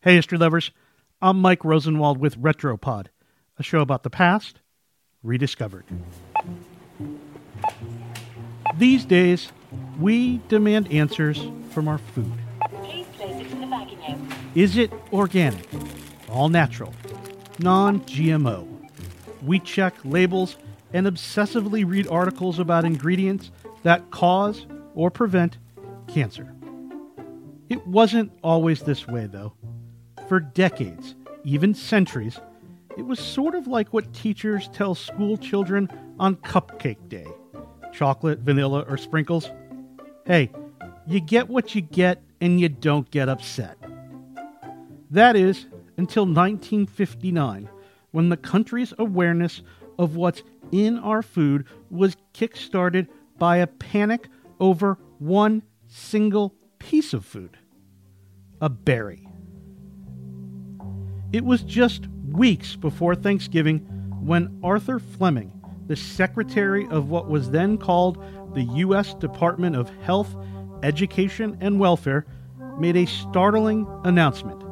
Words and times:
Hey, 0.00 0.14
history 0.14 0.38
lovers. 0.38 0.70
I'm 1.20 1.40
Mike 1.40 1.64
Rosenwald 1.64 2.18
with 2.18 2.38
Retropod, 2.38 3.06
a 3.58 3.64
show 3.64 3.80
about 3.80 4.04
the 4.04 4.10
past 4.10 4.60
rediscovered. 5.24 5.86
These 8.76 9.04
days, 9.04 9.50
we 9.98 10.40
demand 10.46 10.92
answers 10.92 11.44
from 11.70 11.88
our 11.88 11.98
food. 11.98 12.32
Please 12.74 13.06
place 13.16 13.44
it 13.44 13.50
in 13.50 13.60
the 13.60 13.66
bagging 13.66 13.98
area. 14.04 14.20
Is 14.54 14.76
it 14.76 14.92
organic, 15.12 15.66
all 16.28 16.48
natural, 16.48 16.94
non 17.58 17.98
GMO? 18.02 18.68
We 19.42 19.58
check 19.58 19.96
labels 20.04 20.58
and 20.92 21.08
obsessively 21.08 21.84
read 21.84 22.06
articles 22.06 22.60
about 22.60 22.84
ingredients 22.84 23.50
that 23.82 24.12
cause 24.12 24.64
or 24.94 25.10
prevent 25.10 25.58
cancer. 26.06 26.54
It 27.68 27.84
wasn't 27.84 28.30
always 28.44 28.82
this 28.82 29.08
way, 29.08 29.26
though. 29.26 29.54
For 30.28 30.40
decades, 30.40 31.14
even 31.44 31.74
centuries, 31.74 32.38
it 32.96 33.02
was 33.02 33.18
sort 33.18 33.54
of 33.54 33.66
like 33.66 33.92
what 33.92 34.12
teachers 34.12 34.68
tell 34.72 34.94
school 34.94 35.38
children 35.38 35.88
on 36.18 36.36
Cupcake 36.36 37.08
Day 37.08 37.26
chocolate, 37.92 38.40
vanilla, 38.40 38.84
or 38.88 38.96
sprinkles. 38.96 39.50
Hey, 40.26 40.50
you 41.06 41.20
get 41.20 41.48
what 41.48 41.74
you 41.74 41.80
get 41.80 42.22
and 42.40 42.60
you 42.60 42.68
don't 42.68 43.10
get 43.10 43.28
upset. 43.28 43.78
That 45.10 45.36
is, 45.36 45.66
until 45.96 46.24
1959, 46.24 47.68
when 48.10 48.28
the 48.28 48.36
country's 48.36 48.92
awareness 48.98 49.62
of 49.98 50.16
what's 50.16 50.42
in 50.70 50.98
our 50.98 51.22
food 51.22 51.64
was 51.90 52.16
kickstarted 52.34 53.08
by 53.38 53.56
a 53.56 53.66
panic 53.66 54.28
over 54.60 54.98
one 55.18 55.62
single 55.86 56.54
piece 56.78 57.14
of 57.14 57.24
food 57.24 57.56
a 58.60 58.68
berry. 58.68 59.27
It 61.30 61.44
was 61.44 61.62
just 61.62 62.06
weeks 62.30 62.74
before 62.74 63.14
Thanksgiving 63.14 63.80
when 64.20 64.58
Arthur 64.62 64.98
Flemming, 64.98 65.52
the 65.86 65.96
secretary 65.96 66.86
of 66.88 67.10
what 67.10 67.28
was 67.28 67.50
then 67.50 67.76
called 67.76 68.22
the 68.54 68.62
U.S. 68.62 69.12
Department 69.12 69.76
of 69.76 69.90
Health, 70.02 70.34
Education, 70.82 71.58
and 71.60 71.78
Welfare, 71.78 72.24
made 72.78 72.96
a 72.96 73.04
startling 73.04 73.86
announcement. 74.04 74.62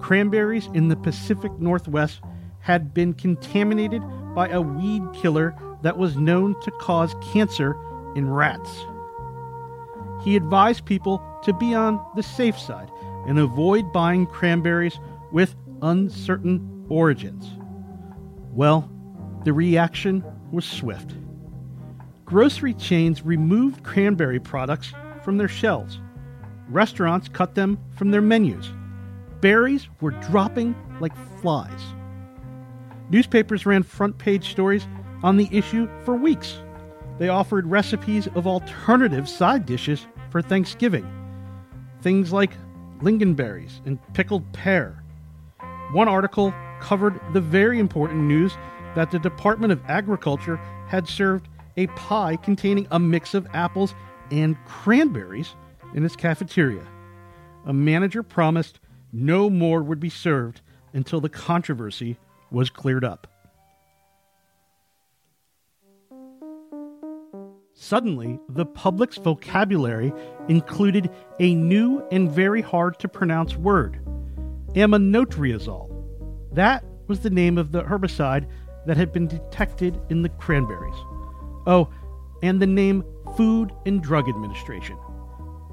Cranberries 0.00 0.68
in 0.74 0.88
the 0.88 0.96
Pacific 0.96 1.52
Northwest 1.58 2.20
had 2.58 2.92
been 2.92 3.14
contaminated 3.14 4.02
by 4.34 4.48
a 4.48 4.60
weed 4.60 5.02
killer 5.14 5.54
that 5.82 5.96
was 5.96 6.16
known 6.16 6.60
to 6.60 6.70
cause 6.72 7.14
cancer 7.32 7.74
in 8.14 8.28
rats. 8.28 8.84
He 10.22 10.36
advised 10.36 10.84
people 10.84 11.22
to 11.44 11.54
be 11.54 11.74
on 11.74 12.04
the 12.16 12.22
safe 12.22 12.58
side 12.58 12.90
and 13.26 13.38
avoid 13.38 13.92
buying 13.94 14.26
cranberries 14.26 14.98
with 15.32 15.54
uncertain 15.82 16.86
origins. 16.88 17.50
Well, 18.52 18.90
the 19.44 19.52
reaction 19.52 20.24
was 20.50 20.64
swift. 20.64 21.14
Grocery 22.24 22.74
chains 22.74 23.22
removed 23.24 23.82
cranberry 23.82 24.38
products 24.38 24.92
from 25.22 25.36
their 25.36 25.48
shelves. 25.48 26.00
Restaurants 26.68 27.28
cut 27.28 27.54
them 27.54 27.78
from 27.96 28.10
their 28.10 28.20
menus. 28.20 28.70
Berries 29.40 29.88
were 30.00 30.12
dropping 30.12 30.74
like 31.00 31.16
flies. 31.40 31.80
Newspapers 33.10 33.66
ran 33.66 33.82
front 33.82 34.18
page 34.18 34.50
stories 34.50 34.86
on 35.22 35.36
the 35.36 35.48
issue 35.50 35.88
for 36.04 36.14
weeks. 36.14 36.58
They 37.18 37.28
offered 37.28 37.66
recipes 37.66 38.28
of 38.34 38.46
alternative 38.46 39.28
side 39.28 39.66
dishes 39.66 40.06
for 40.30 40.40
Thanksgiving. 40.40 41.06
Things 42.00 42.32
like 42.32 42.52
lingonberries 43.00 43.84
and 43.84 43.98
pickled 44.14 44.50
pear. 44.52 44.99
One 45.92 46.06
article 46.06 46.54
covered 46.78 47.20
the 47.32 47.40
very 47.40 47.80
important 47.80 48.20
news 48.20 48.56
that 48.94 49.10
the 49.10 49.18
Department 49.18 49.72
of 49.72 49.82
Agriculture 49.88 50.56
had 50.86 51.08
served 51.08 51.48
a 51.76 51.88
pie 51.88 52.36
containing 52.36 52.86
a 52.92 53.00
mix 53.00 53.34
of 53.34 53.48
apples 53.52 53.96
and 54.30 54.56
cranberries 54.66 55.56
in 55.94 56.04
its 56.04 56.14
cafeteria. 56.14 56.86
A 57.66 57.72
manager 57.72 58.22
promised 58.22 58.78
no 59.12 59.50
more 59.50 59.82
would 59.82 59.98
be 59.98 60.10
served 60.10 60.60
until 60.92 61.20
the 61.20 61.28
controversy 61.28 62.16
was 62.52 62.70
cleared 62.70 63.04
up. 63.04 63.26
Suddenly, 67.74 68.38
the 68.48 68.66
public's 68.66 69.16
vocabulary 69.16 70.12
included 70.48 71.10
a 71.40 71.56
new 71.56 72.06
and 72.12 72.30
very 72.30 72.60
hard 72.60 73.00
to 73.00 73.08
pronounce 73.08 73.56
word 73.56 74.00
aminotriazole. 74.74 75.88
That 76.52 76.84
was 77.06 77.20
the 77.20 77.30
name 77.30 77.58
of 77.58 77.72
the 77.72 77.82
herbicide 77.82 78.46
that 78.86 78.96
had 78.96 79.12
been 79.12 79.26
detected 79.26 80.00
in 80.08 80.22
the 80.22 80.28
cranberries. 80.28 80.94
Oh, 81.66 81.88
and 82.42 82.60
the 82.60 82.66
name 82.66 83.04
Food 83.36 83.72
and 83.86 84.02
Drug 84.02 84.28
Administration. 84.28 84.96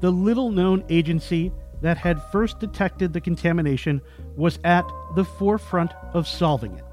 The 0.00 0.10
little 0.10 0.50
known 0.50 0.84
agency 0.88 1.52
that 1.82 1.96
had 1.96 2.22
first 2.30 2.58
detected 2.58 3.12
the 3.12 3.20
contamination 3.20 4.02
was 4.36 4.58
at 4.64 4.84
the 5.14 5.24
forefront 5.24 5.92
of 6.12 6.28
solving 6.28 6.74
it. 6.74 6.84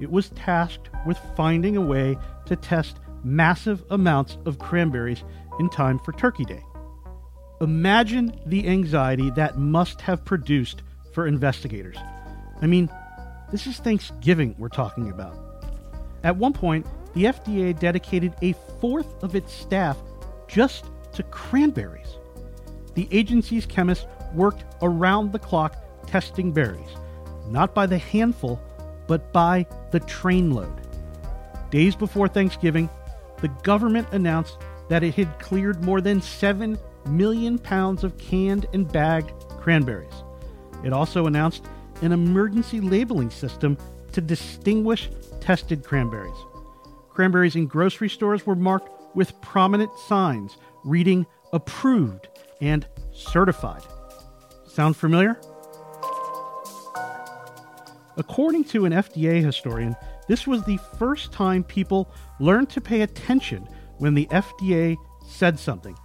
It 0.00 0.10
was 0.10 0.30
tasked 0.30 0.90
with 1.06 1.18
finding 1.36 1.76
a 1.76 1.80
way 1.80 2.18
to 2.46 2.56
test 2.56 2.98
massive 3.24 3.84
amounts 3.90 4.38
of 4.44 4.58
cranberries 4.58 5.24
in 5.58 5.70
time 5.70 5.98
for 5.98 6.12
Turkey 6.12 6.44
Day. 6.44 6.62
Imagine 7.60 8.38
the 8.46 8.68
anxiety 8.68 9.30
that 9.30 9.58
must 9.58 10.00
have 10.02 10.24
produced 10.24 10.82
for 11.16 11.26
investigators. 11.26 11.96
I 12.60 12.66
mean, 12.66 12.90
this 13.50 13.66
is 13.66 13.78
Thanksgiving 13.78 14.54
we're 14.58 14.68
talking 14.68 15.08
about. 15.08 15.34
At 16.22 16.36
one 16.36 16.52
point, 16.52 16.84
the 17.14 17.24
FDA 17.24 17.76
dedicated 17.78 18.34
a 18.42 18.52
fourth 18.82 19.24
of 19.24 19.34
its 19.34 19.50
staff 19.50 19.96
just 20.46 20.84
to 21.14 21.22
cranberries. 21.22 22.18
The 22.92 23.08
agency's 23.10 23.64
chemists 23.64 24.04
worked 24.34 24.66
around 24.82 25.32
the 25.32 25.38
clock 25.38 25.82
testing 26.06 26.52
berries, 26.52 26.90
not 27.48 27.74
by 27.74 27.86
the 27.86 27.96
handful, 27.96 28.60
but 29.06 29.32
by 29.32 29.64
the 29.92 30.00
trainload. 30.00 30.82
Days 31.70 31.96
before 31.96 32.28
Thanksgiving, 32.28 32.90
the 33.40 33.48
government 33.62 34.06
announced 34.12 34.58
that 34.90 35.02
it 35.02 35.14
had 35.14 35.38
cleared 35.38 35.82
more 35.82 36.02
than 36.02 36.20
7 36.20 36.78
million 37.06 37.58
pounds 37.58 38.04
of 38.04 38.18
canned 38.18 38.66
and 38.74 38.86
bagged 38.92 39.32
cranberries. 39.48 40.12
It 40.84 40.92
also 40.92 41.26
announced 41.26 41.64
an 42.02 42.12
emergency 42.12 42.80
labeling 42.80 43.30
system 43.30 43.76
to 44.12 44.20
distinguish 44.20 45.10
tested 45.40 45.84
cranberries. 45.84 46.36
Cranberries 47.10 47.56
in 47.56 47.66
grocery 47.66 48.08
stores 48.08 48.46
were 48.46 48.56
marked 48.56 48.90
with 49.14 49.40
prominent 49.40 49.90
signs 50.06 50.56
reading 50.84 51.26
approved 51.52 52.28
and 52.60 52.86
certified. 53.12 53.82
Sound 54.66 54.96
familiar? 54.96 55.40
According 58.18 58.64
to 58.64 58.84
an 58.86 58.92
FDA 58.92 59.42
historian, 59.42 59.94
this 60.28 60.46
was 60.46 60.64
the 60.64 60.78
first 60.98 61.32
time 61.32 61.62
people 61.64 62.10
learned 62.40 62.70
to 62.70 62.80
pay 62.80 63.02
attention 63.02 63.68
when 63.98 64.14
the 64.14 64.26
FDA 64.26 64.96
said 65.26 65.58
something, 65.58 65.96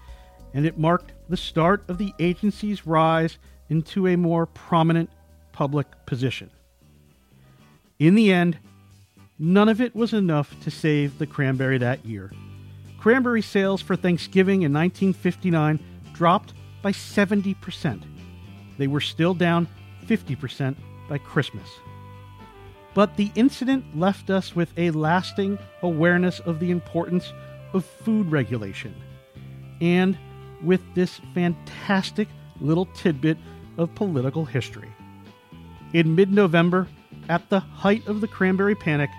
and 0.53 0.65
it 0.65 0.77
marked 0.77 1.13
the 1.29 1.37
start 1.37 1.83
of 1.89 1.97
the 1.97 2.13
agency's 2.19 2.85
rise 2.85 3.37
into 3.71 4.05
a 4.05 4.17
more 4.17 4.45
prominent 4.45 5.09
public 5.53 5.87
position. 6.05 6.51
In 7.99 8.15
the 8.15 8.33
end, 8.33 8.59
none 9.39 9.69
of 9.69 9.79
it 9.79 9.95
was 9.95 10.13
enough 10.13 10.53
to 10.63 10.69
save 10.69 11.17
the 11.17 11.25
cranberry 11.25 11.77
that 11.77 12.05
year. 12.05 12.33
Cranberry 12.99 13.41
sales 13.41 13.81
for 13.81 13.95
Thanksgiving 13.95 14.63
in 14.63 14.73
1959 14.73 15.79
dropped 16.13 16.53
by 16.81 16.91
70%. 16.91 18.03
They 18.77 18.87
were 18.87 18.99
still 18.99 19.33
down 19.33 19.67
50% 20.05 20.75
by 21.07 21.17
Christmas. 21.17 21.69
But 22.93 23.15
the 23.15 23.31
incident 23.35 23.97
left 23.97 24.29
us 24.29 24.53
with 24.53 24.77
a 24.77 24.91
lasting 24.91 25.57
awareness 25.81 26.41
of 26.41 26.59
the 26.59 26.71
importance 26.71 27.31
of 27.73 27.85
food 27.85 28.29
regulation. 28.29 28.93
And 29.79 30.17
with 30.61 30.81
this 30.93 31.21
fantastic 31.33 32.27
little 32.59 32.87
tidbit 32.87 33.37
of 33.77 33.93
political 33.95 34.45
history. 34.45 34.89
In 35.93 36.15
mid 36.15 36.31
November, 36.31 36.87
at 37.29 37.49
the 37.49 37.59
height 37.59 38.05
of 38.07 38.21
the 38.21 38.27
cranberry 38.27 38.75
panic, 38.75 39.09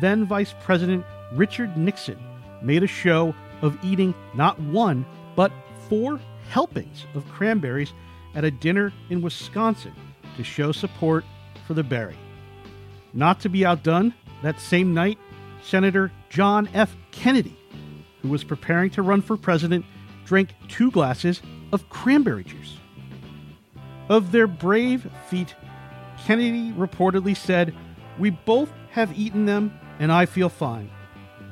then 0.00 0.26
Vice 0.26 0.54
President 0.62 1.04
Richard 1.32 1.76
Nixon 1.76 2.18
made 2.62 2.82
a 2.82 2.88
show 2.88 3.34
of 3.62 3.78
eating 3.84 4.14
not 4.34 4.58
one, 4.60 5.04
but 5.36 5.52
four 5.88 6.20
helpings 6.48 7.06
of 7.14 7.28
cranberries 7.28 7.92
at 8.34 8.44
a 8.44 8.50
dinner 8.50 8.92
in 9.10 9.22
Wisconsin 9.22 9.94
to 10.36 10.44
show 10.44 10.72
support 10.72 11.24
for 11.66 11.74
the 11.74 11.82
berry. 11.82 12.16
Not 13.12 13.40
to 13.40 13.48
be 13.48 13.64
outdone, 13.64 14.14
that 14.42 14.60
same 14.60 14.94
night, 14.94 15.18
Senator 15.62 16.12
John 16.28 16.68
F. 16.74 16.96
Kennedy, 17.10 17.56
who 18.22 18.28
was 18.28 18.44
preparing 18.44 18.90
to 18.90 19.02
run 19.02 19.22
for 19.22 19.36
president, 19.36 19.84
drank 20.24 20.54
two 20.68 20.90
glasses 20.90 21.42
of 21.72 21.88
cranberry 21.88 22.44
juice. 22.44 22.76
Of 24.08 24.32
their 24.32 24.46
brave 24.46 25.10
feat, 25.28 25.54
Kennedy 26.24 26.72
reportedly 26.72 27.36
said, 27.36 27.74
We 28.18 28.30
both 28.30 28.72
have 28.90 29.18
eaten 29.18 29.44
them, 29.44 29.78
and 29.98 30.10
I 30.10 30.26
feel 30.26 30.48
fine. 30.48 30.90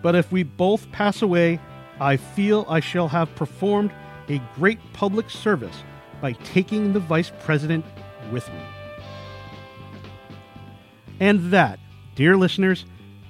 But 0.03 0.15
if 0.15 0.33
we 0.33 0.43
both 0.43 0.91
pass 0.93 1.23
away, 1.23 1.61
I 2.01 2.17
feel 2.17 2.65
I 2.69 2.81
shall 2.81 3.09
have 3.09 3.35
performed 3.35 3.93
a 4.29 4.41
great 4.55 4.79
public 4.93 5.31
service 5.31 5.83
by 6.21 6.33
taking 6.33 6.93
the 6.93 7.01
vice 7.01 7.33
president 7.41 7.85
with 8.33 8.49
me. 8.49 8.61
And 11.21 11.53
that, 11.53 11.79
dear 12.15 12.37
listeners, 12.37 12.85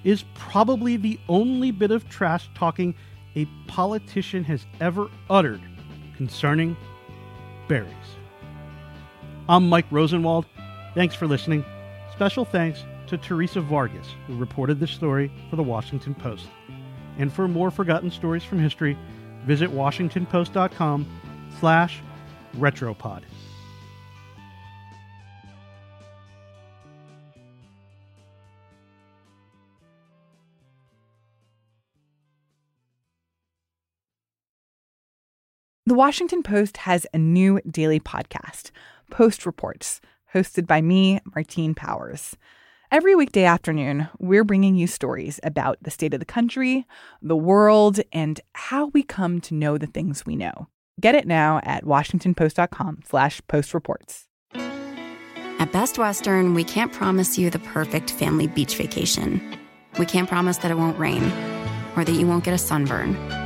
is 0.04 0.24
probably 0.34 0.96
the 0.96 1.18
only 1.28 1.70
bit 1.70 1.90
of 1.90 2.08
trash 2.08 2.48
talking 2.54 2.94
a 3.34 3.44
politician 3.66 4.44
has 4.44 4.66
ever 4.80 5.08
uttered 5.28 5.60
concerning 6.16 6.76
berries. 7.68 7.92
I'm 9.48 9.68
Mike 9.68 9.86
Rosenwald. 9.92 10.44
Thanks 10.94 11.14
for 11.14 11.28
listening. 11.28 11.64
Special 12.12 12.44
thanks 12.44 12.84
to 13.06 13.16
Theresa 13.16 13.60
Vargas, 13.60 14.08
who 14.26 14.36
reported 14.36 14.80
this 14.80 14.90
story 14.90 15.30
for 15.48 15.54
the 15.54 15.62
Washington 15.62 16.16
Post. 16.16 16.48
And 17.18 17.32
for 17.32 17.46
more 17.46 17.70
forgotten 17.70 18.10
stories 18.10 18.42
from 18.42 18.58
history, 18.58 18.98
visit 19.44 19.70
washingtonpost.com 19.70 21.06
slash 21.60 22.00
retropod. 22.56 23.22
The 35.88 35.94
Washington 35.94 36.42
Post 36.42 36.78
has 36.78 37.06
a 37.14 37.18
new 37.18 37.60
daily 37.70 38.00
podcast, 38.00 38.72
Post 39.08 39.46
Reports, 39.46 40.00
hosted 40.34 40.66
by 40.66 40.82
me, 40.82 41.20
Martine 41.32 41.76
Powers. 41.76 42.36
Every 42.90 43.14
weekday 43.14 43.44
afternoon, 43.44 44.08
we're 44.18 44.42
bringing 44.42 44.74
you 44.74 44.88
stories 44.88 45.38
about 45.44 45.78
the 45.80 45.92
state 45.92 46.12
of 46.12 46.18
the 46.18 46.26
country, 46.26 46.88
the 47.22 47.36
world, 47.36 48.00
and 48.12 48.40
how 48.54 48.86
we 48.86 49.04
come 49.04 49.40
to 49.42 49.54
know 49.54 49.78
the 49.78 49.86
things 49.86 50.26
we 50.26 50.34
know. 50.34 50.66
Get 51.00 51.14
it 51.14 51.24
now 51.24 51.60
at 51.62 51.84
washingtonpost.com 51.84 53.02
slash 53.06 53.40
postreports. 53.42 54.24
At 55.60 55.70
Best 55.70 55.98
Western, 55.98 56.54
we 56.54 56.64
can't 56.64 56.92
promise 56.92 57.38
you 57.38 57.48
the 57.48 57.60
perfect 57.60 58.10
family 58.10 58.48
beach 58.48 58.74
vacation. 58.74 59.40
We 60.00 60.06
can't 60.06 60.28
promise 60.28 60.56
that 60.58 60.72
it 60.72 60.78
won't 60.78 60.98
rain, 60.98 61.22
or 61.94 62.04
that 62.04 62.16
you 62.18 62.26
won't 62.26 62.42
get 62.42 62.54
a 62.54 62.58
sunburn, 62.58 63.14